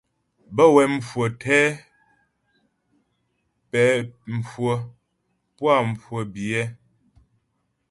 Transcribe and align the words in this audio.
Bə́ 0.55 0.67
wɛ 0.75 0.83
mhwə̌ 0.93 1.25
tɛ 1.41 1.57
pɛ̌ 3.69 3.83
mhwə̀ 4.39 4.75
puá 5.55 5.75
mhwə 5.89 6.19
biyɛ. 6.33 6.63